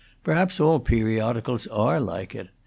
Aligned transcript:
Perhaps 0.23 0.59
all 0.59 0.79
periodicals 0.79 1.67
are 1.67 1.99
like 1.99 2.33
it. 2.33 2.47